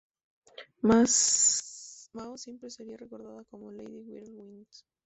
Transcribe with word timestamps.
Mao 0.81 1.05
siempre 1.05 2.71
sería 2.71 2.97
recordada 2.97 3.43
como 3.45 3.71
Lady 3.71 3.99
Whirlwind. 4.01 4.65